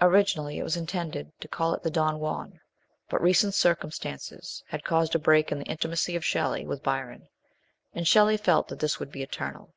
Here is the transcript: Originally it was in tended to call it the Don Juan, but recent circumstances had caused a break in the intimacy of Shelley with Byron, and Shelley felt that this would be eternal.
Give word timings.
Originally 0.00 0.60
it 0.60 0.62
was 0.62 0.76
in 0.76 0.86
tended 0.86 1.32
to 1.40 1.48
call 1.48 1.74
it 1.74 1.82
the 1.82 1.90
Don 1.90 2.20
Juan, 2.20 2.60
but 3.08 3.20
recent 3.20 3.52
circumstances 3.52 4.62
had 4.68 4.84
caused 4.84 5.16
a 5.16 5.18
break 5.18 5.50
in 5.50 5.58
the 5.58 5.64
intimacy 5.66 6.14
of 6.14 6.24
Shelley 6.24 6.64
with 6.64 6.84
Byron, 6.84 7.26
and 7.92 8.06
Shelley 8.06 8.36
felt 8.36 8.68
that 8.68 8.78
this 8.78 9.00
would 9.00 9.10
be 9.10 9.24
eternal. 9.24 9.74